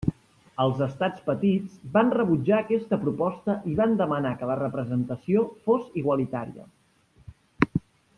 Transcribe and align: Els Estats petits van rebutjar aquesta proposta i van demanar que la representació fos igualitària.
Els 0.63 0.79
Estats 0.85 1.25
petits 1.27 1.75
van 1.97 2.07
rebutjar 2.15 2.55
aquesta 2.59 2.99
proposta 3.03 3.57
i 3.73 3.75
van 3.81 3.93
demanar 3.99 4.31
que 4.39 4.49
la 4.53 4.59
representació 4.63 5.45
fos 5.69 5.85
igualitària. 6.03 6.67